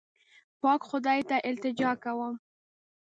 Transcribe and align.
پاک 0.61 0.81
خدای 0.89 1.19
ته 1.29 1.37
التجا 1.49 1.91
کوم. 2.03 2.33